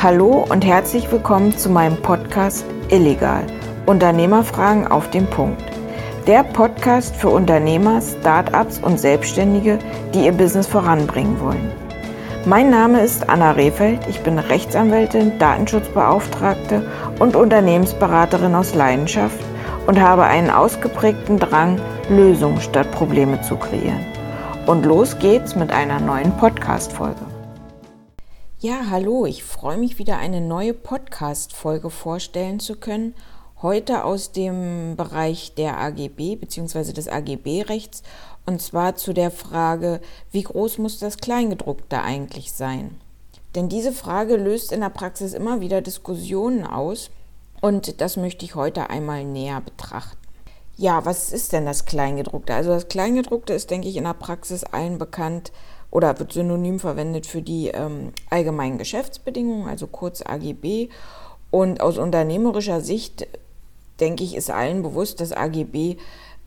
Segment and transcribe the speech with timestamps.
[0.00, 3.44] Hallo und herzlich willkommen zu meinem Podcast Illegal.
[3.86, 5.60] Unternehmerfragen auf den Punkt.
[6.28, 9.80] Der Podcast für Unternehmer, Startups und Selbstständige,
[10.14, 11.72] die ihr Business voranbringen wollen.
[12.46, 13.98] Mein Name ist Anna Rehfeld.
[14.08, 16.88] Ich bin Rechtsanwältin, Datenschutzbeauftragte
[17.18, 19.40] und Unternehmensberaterin aus Leidenschaft
[19.88, 24.06] und habe einen ausgeprägten Drang, Lösungen statt Probleme zu kreieren.
[24.64, 27.37] Und los geht's mit einer neuen Podcast-Folge.
[28.60, 33.14] Ja, hallo, ich freue mich wieder eine neue Podcast-Folge vorstellen zu können.
[33.62, 36.92] Heute aus dem Bereich der AGB bzw.
[36.92, 38.02] des AGB-Rechts
[38.46, 40.00] und zwar zu der Frage,
[40.32, 43.00] wie groß muss das Kleingedruckte eigentlich sein?
[43.54, 47.10] Denn diese Frage löst in der Praxis immer wieder Diskussionen aus
[47.60, 50.18] und das möchte ich heute einmal näher betrachten.
[50.76, 52.54] Ja, was ist denn das Kleingedruckte?
[52.54, 55.52] Also das Kleingedruckte ist, denke ich, in der Praxis allen bekannt
[55.90, 60.88] oder wird synonym verwendet für die ähm, allgemeinen Geschäftsbedingungen, also kurz AGB.
[61.50, 63.26] Und aus unternehmerischer Sicht,
[64.00, 65.96] denke ich, ist allen bewusst, dass AGB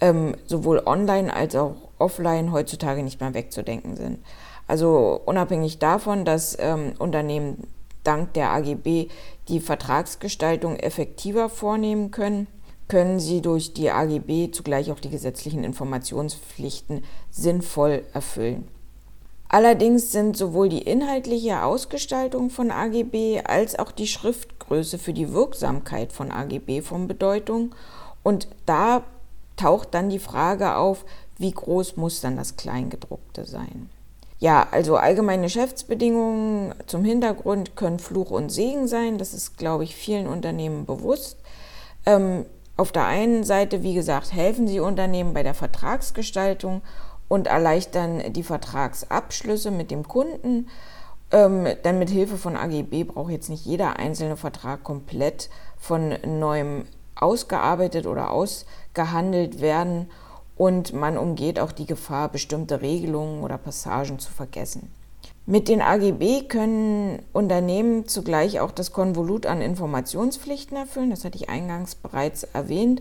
[0.00, 4.18] ähm, sowohl online als auch offline heutzutage nicht mehr wegzudenken sind.
[4.66, 7.68] Also unabhängig davon, dass ähm, Unternehmen
[8.04, 9.08] dank der AGB
[9.48, 12.46] die Vertragsgestaltung effektiver vornehmen können,
[12.86, 18.66] können sie durch die AGB zugleich auch die gesetzlichen Informationspflichten sinnvoll erfüllen.
[19.48, 26.12] Allerdings sind sowohl die inhaltliche Ausgestaltung von AGB als auch die Schriftgröße für die Wirksamkeit
[26.12, 27.74] von AGB von Bedeutung
[28.22, 29.04] und da
[29.56, 31.04] taucht dann die Frage auf,
[31.38, 33.88] wie groß muss dann das Kleingedruckte sein.
[34.38, 39.18] Ja, also allgemeine Geschäftsbedingungen zum Hintergrund können Fluch und Segen sein.
[39.18, 41.38] Das ist, glaube ich, vielen Unternehmen bewusst.
[42.06, 42.44] Ähm,
[42.76, 46.82] auf der einen Seite, wie gesagt, helfen sie Unternehmen bei der Vertragsgestaltung
[47.28, 50.68] und erleichtern die Vertragsabschlüsse mit dem Kunden.
[51.30, 56.84] Ähm, denn mit Hilfe von AGB braucht jetzt nicht jeder einzelne Vertrag komplett von neuem
[57.14, 60.08] ausgearbeitet oder ausgehandelt werden
[60.56, 64.90] und man umgeht auch die Gefahr, bestimmte Regelungen oder Passagen zu vergessen.
[65.46, 71.48] Mit den AGB können Unternehmen zugleich auch das Konvolut an Informationspflichten erfüllen, das hatte ich
[71.48, 73.00] eingangs bereits erwähnt.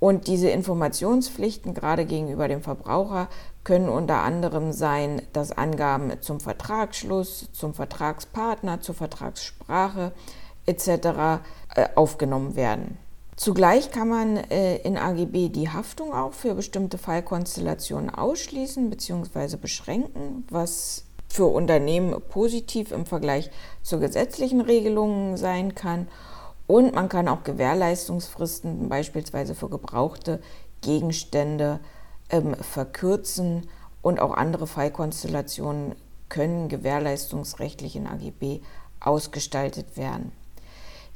[0.00, 3.26] Und diese Informationspflichten gerade gegenüber dem Verbraucher
[3.68, 10.12] können unter anderem sein, dass Angaben zum Vertragsschluss, zum Vertragspartner, zur Vertragssprache
[10.64, 10.88] etc.
[11.74, 12.96] Äh, aufgenommen werden.
[13.36, 19.58] Zugleich kann man äh, in AGB die Haftung auch für bestimmte Fallkonstellationen ausschließen bzw.
[19.58, 23.50] beschränken, was für Unternehmen positiv im Vergleich
[23.82, 26.08] zur gesetzlichen Regelung sein kann.
[26.66, 30.40] Und man kann auch Gewährleistungsfristen beispielsweise für gebrauchte
[30.80, 31.80] Gegenstände
[32.30, 33.68] ähm, verkürzen
[34.02, 35.94] und auch andere Fallkonstellationen
[36.28, 38.60] können gewährleistungsrechtlich in AGB
[39.00, 40.32] ausgestaltet werden.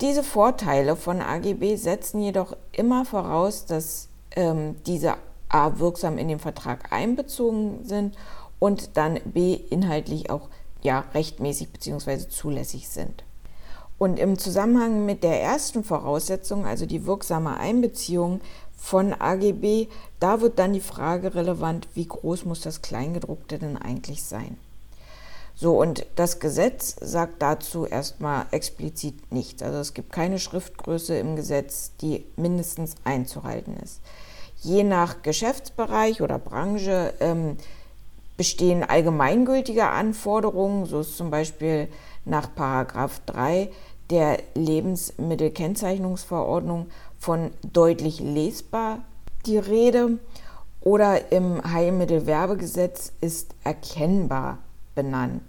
[0.00, 5.14] Diese Vorteile von AGB setzen jedoch immer voraus, dass ähm, diese
[5.48, 8.16] A wirksam in den Vertrag einbezogen sind
[8.58, 10.48] und dann B inhaltlich auch
[10.82, 12.28] ja, rechtmäßig bzw.
[12.28, 13.24] zulässig sind.
[13.98, 18.40] Und im Zusammenhang mit der ersten Voraussetzung, also die wirksame Einbeziehung
[18.76, 19.88] von AGB,
[20.20, 24.58] da wird dann die Frage relevant, wie groß muss das Kleingedruckte denn eigentlich sein?
[25.58, 29.62] So, und das Gesetz sagt dazu erstmal explizit nichts.
[29.62, 34.02] Also es gibt keine Schriftgröße im Gesetz, die mindestens einzuhalten ist.
[34.60, 37.56] Je nach Geschäftsbereich oder Branche ähm,
[38.36, 40.84] bestehen allgemeingültige Anforderungen.
[40.84, 41.88] So ist zum Beispiel
[42.26, 43.70] nach Paragraph 3
[44.10, 46.86] der Lebensmittelkennzeichnungsverordnung
[47.18, 49.00] von deutlich lesbar
[49.46, 50.18] die Rede.
[50.80, 54.58] Oder im Heilmittelwerbegesetz ist erkennbar
[54.94, 55.42] benannt.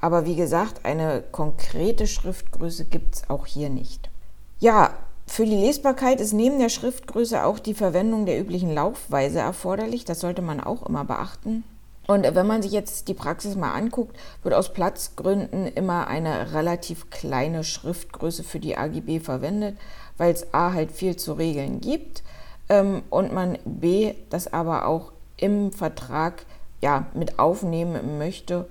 [0.00, 4.10] Aber wie gesagt, eine konkrete Schriftgröße gibt es auch hier nicht.
[4.58, 4.90] Ja,
[5.26, 10.04] für die Lesbarkeit ist neben der Schriftgröße auch die Verwendung der üblichen Laufweise erforderlich.
[10.04, 11.64] Das sollte man auch immer beachten.
[12.06, 17.10] Und wenn man sich jetzt die Praxis mal anguckt, wird aus Platzgründen immer eine relativ
[17.10, 19.76] kleine Schriftgröße für die AGB verwendet,
[20.16, 22.22] weil es A halt viel zu regeln gibt
[22.68, 26.46] ähm, und man B das aber auch im Vertrag
[26.80, 28.68] ja, mit aufnehmen möchte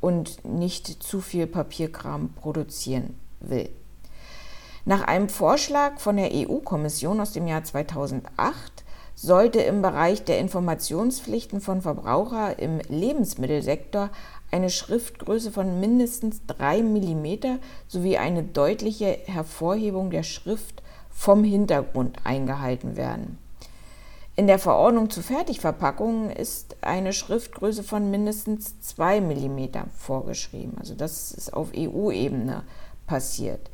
[0.00, 3.68] und nicht zu viel Papierkram produzieren will.
[4.84, 8.84] Nach einem Vorschlag von der EU-Kommission aus dem Jahr 2008
[9.20, 14.10] sollte im Bereich der Informationspflichten von Verbrauchern im Lebensmittelsektor
[14.52, 22.96] eine Schriftgröße von mindestens 3 mm sowie eine deutliche Hervorhebung der Schrift vom Hintergrund eingehalten
[22.96, 23.38] werden.
[24.36, 30.76] In der Verordnung zu Fertigverpackungen ist eine Schriftgröße von mindestens 2 mm vorgeschrieben.
[30.78, 32.62] Also das ist auf EU-Ebene
[33.08, 33.68] passiert.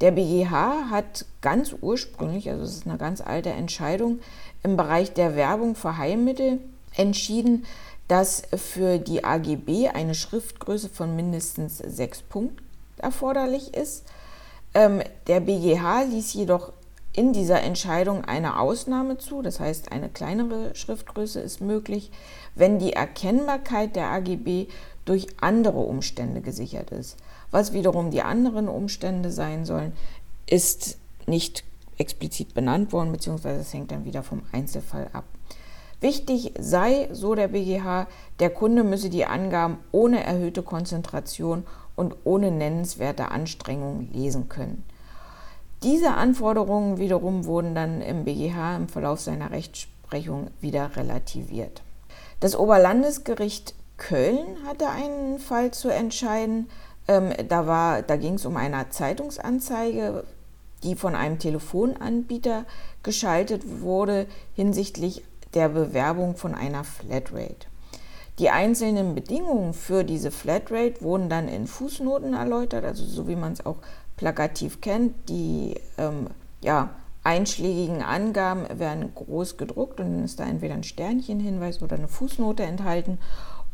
[0.00, 4.18] Der BGH hat ganz ursprünglich, also es ist eine ganz alte Entscheidung,
[4.64, 6.58] im Bereich der Werbung für Heilmittel
[6.96, 7.64] entschieden,
[8.08, 12.64] dass für die AGB eine Schriftgröße von mindestens sechs Punkten
[12.98, 14.04] erforderlich ist.
[14.74, 16.72] Ähm, der BGH ließ jedoch
[17.12, 22.10] in dieser Entscheidung eine Ausnahme zu, das heißt eine kleinere Schriftgröße ist möglich,
[22.56, 24.66] wenn die Erkennbarkeit der AGB
[25.04, 27.16] durch andere Umstände gesichert ist.
[27.50, 29.92] Was wiederum die anderen Umstände sein sollen,
[30.46, 31.62] ist nicht
[31.98, 35.24] explizit benannt worden, beziehungsweise es hängt dann wieder vom Einzelfall ab.
[36.00, 38.06] Wichtig sei, so der BGH,
[38.38, 41.64] der Kunde müsse die Angaben ohne erhöhte Konzentration
[41.96, 44.84] und ohne nennenswerte Anstrengung lesen können.
[45.82, 51.82] Diese Anforderungen wiederum wurden dann im BGH im Verlauf seiner Rechtsprechung wieder relativiert.
[52.40, 56.68] Das Oberlandesgericht Köln hatte einen Fall zu entscheiden.
[57.06, 60.24] Ähm, da da ging es um eine Zeitungsanzeige,
[60.84, 62.64] die von einem Telefonanbieter
[63.02, 67.66] geschaltet wurde hinsichtlich der Bewerbung von einer Flatrate.
[68.38, 73.52] Die einzelnen Bedingungen für diese Flatrate wurden dann in Fußnoten erläutert, also so wie man
[73.52, 73.76] es auch
[74.16, 75.28] plakativ kennt.
[75.28, 76.26] Die ähm,
[76.60, 76.90] ja,
[77.22, 82.64] einschlägigen Angaben werden groß gedruckt und dann ist da entweder ein Sternchenhinweis oder eine Fußnote
[82.64, 83.18] enthalten.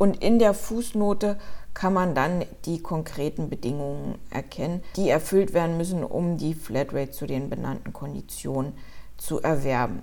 [0.00, 1.36] Und in der Fußnote
[1.74, 7.26] kann man dann die konkreten Bedingungen erkennen, die erfüllt werden müssen, um die Flatrate zu
[7.26, 8.72] den benannten Konditionen
[9.18, 10.02] zu erwerben.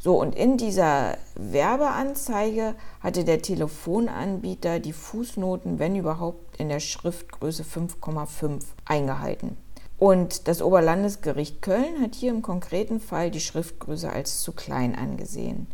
[0.00, 7.62] So, und in dieser Werbeanzeige hatte der Telefonanbieter die Fußnoten, wenn überhaupt, in der Schriftgröße
[7.62, 9.56] 5,5 eingehalten.
[9.96, 15.68] Und das Oberlandesgericht Köln hat hier im konkreten Fall die Schriftgröße als zu klein angesehen.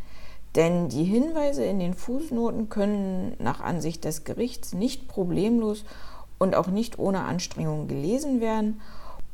[0.54, 5.84] Denn die Hinweise in den Fußnoten können nach Ansicht des Gerichts nicht problemlos
[6.38, 8.80] und auch nicht ohne Anstrengung gelesen werden.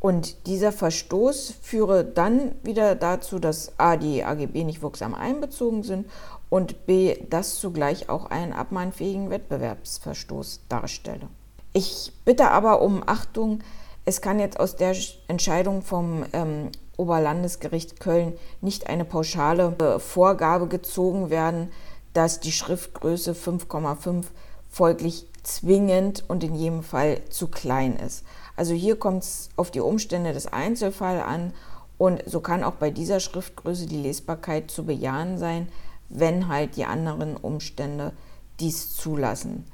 [0.01, 3.97] Und dieser Verstoß führe dann wieder dazu, dass a.
[3.97, 6.07] die AGB nicht wirksam einbezogen sind
[6.51, 7.17] und b.
[7.29, 11.29] das zugleich auch einen abmahnfähigen Wettbewerbsverstoß darstelle.
[11.73, 13.59] Ich bitte aber um Achtung,
[14.05, 14.95] es kann jetzt aus der
[15.27, 21.71] Entscheidung vom ähm, Oberlandesgericht Köln nicht eine pauschale äh, Vorgabe gezogen werden,
[22.13, 24.25] dass die Schriftgröße 5,5
[24.69, 28.25] folglich zwingend und in jedem Fall zu klein ist.
[28.57, 31.55] Also hier kommt es auf die Umstände des Einzelfalls an
[31.97, 35.69] und so kann auch bei dieser Schriftgröße die Lesbarkeit zu bejahen sein,
[36.09, 38.13] wenn halt die anderen Umstände
[38.61, 39.65] dies zulassen.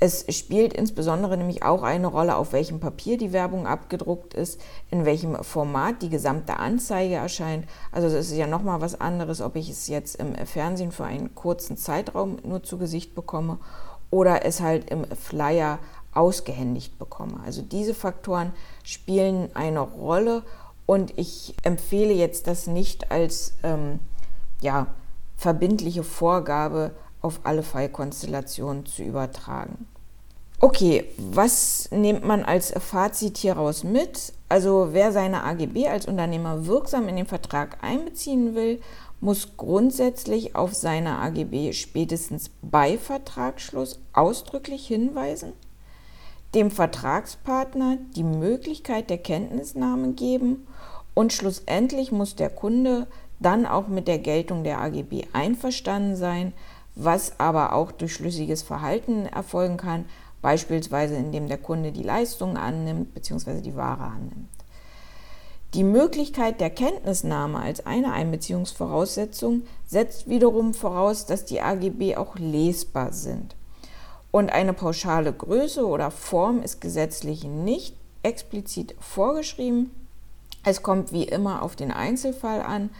[0.00, 4.60] Es spielt insbesondere nämlich auch eine Rolle, auf welchem Papier die Werbung abgedruckt ist,
[4.90, 7.66] in welchem Format die gesamte Anzeige erscheint.
[7.90, 11.34] Also es ist ja nochmal was anderes, ob ich es jetzt im Fernsehen für einen
[11.34, 13.58] kurzen Zeitraum nur zu Gesicht bekomme
[14.10, 15.80] oder es halt im Flyer
[16.14, 17.40] ausgehändigt bekomme.
[17.44, 18.52] Also diese Faktoren
[18.84, 20.42] spielen eine Rolle
[20.86, 23.98] und ich empfehle jetzt das nicht als ähm,
[24.60, 24.86] ja,
[25.36, 29.86] verbindliche Vorgabe auf alle Fallkonstellationen zu übertragen.
[30.60, 34.32] Okay, was nimmt man als Fazit hieraus mit?
[34.48, 38.80] Also wer seine AGB als Unternehmer wirksam in den Vertrag einbeziehen will,
[39.20, 45.52] muss grundsätzlich auf seine AGB spätestens bei Vertragsschluss ausdrücklich hinweisen,
[46.54, 50.66] dem Vertragspartner die Möglichkeit der Kenntnisnahme geben
[51.14, 53.06] und schlussendlich muss der Kunde
[53.40, 56.52] dann auch mit der Geltung der AGB einverstanden sein,
[56.98, 60.04] was aber auch durch schlüssiges Verhalten erfolgen kann,
[60.42, 63.60] beispielsweise indem der Kunde die Leistung annimmt bzw.
[63.60, 64.48] die Ware annimmt.
[65.74, 73.12] Die Möglichkeit der Kenntnisnahme als eine Einbeziehungsvoraussetzung setzt wiederum voraus, dass die AGB auch lesbar
[73.12, 73.54] sind.
[74.30, 79.90] Und eine pauschale Größe oder Form ist gesetzlich nicht explizit vorgeschrieben.
[80.64, 82.90] Es kommt wie immer auf den Einzelfall an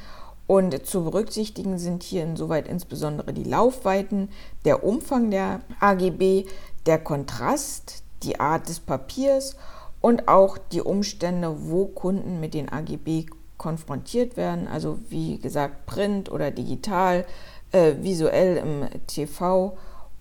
[0.49, 4.31] und zu berücksichtigen sind hier insoweit insbesondere die Laufweiten,
[4.65, 6.47] der Umfang der AGB,
[6.87, 9.57] der Kontrast, die Art des Papiers
[10.01, 13.27] und auch die Umstände, wo Kunden mit den AGB
[13.59, 17.27] konfrontiert werden, also wie gesagt Print oder digital,
[17.73, 19.77] äh, visuell im TV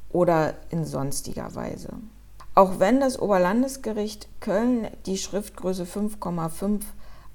[0.10, 1.90] oder in sonstiger Weise.
[2.54, 6.82] Auch wenn das Oberlandesgericht Köln die Schriftgröße 5,5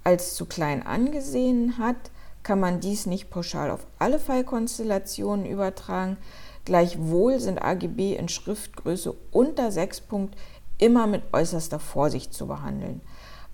[0.04, 2.10] als zu klein angesehen hat,
[2.42, 6.16] kann man dies nicht pauschal auf alle Fallkonstellationen übertragen.
[6.64, 10.36] Gleichwohl sind AGB in Schriftgröße unter 6 Punkt
[10.78, 13.00] immer mit äußerster Vorsicht zu behandeln.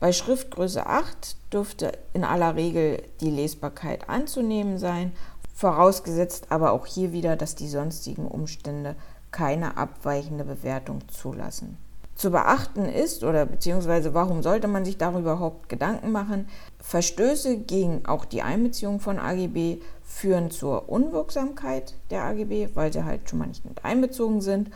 [0.00, 5.12] Bei Schriftgröße 8 dürfte in aller Regel die Lesbarkeit anzunehmen sein,
[5.54, 8.94] vorausgesetzt aber auch hier wieder, dass die sonstigen Umstände
[9.32, 11.76] keine abweichende Bewertung zulassen.
[12.18, 16.48] Zu beachten ist oder beziehungsweise warum sollte man sich darüber überhaupt Gedanken machen?
[16.80, 23.30] Verstöße gegen auch die Einbeziehung von AGB führen zur Unwirksamkeit der AGB, weil sie halt
[23.30, 24.72] schon mal nicht mit einbezogen sind.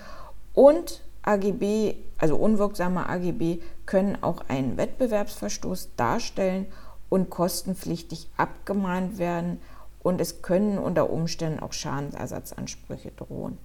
[0.55, 6.67] Und AGB, also unwirksame AGB, können auch einen Wettbewerbsverstoß darstellen
[7.09, 9.61] und kostenpflichtig abgemahnt werden.
[10.01, 13.59] Und es können unter Umständen auch Schadensersatzansprüche drohen.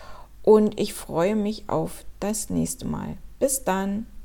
[0.42, 3.16] und ich freue mich auf das nächste Mal.
[3.38, 4.06] Bis dann.